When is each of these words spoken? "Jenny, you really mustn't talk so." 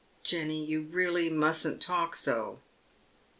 "Jenny, 0.23 0.65
you 0.65 0.81
really 0.81 1.29
mustn't 1.29 1.79
talk 1.79 2.15
so." 2.15 2.57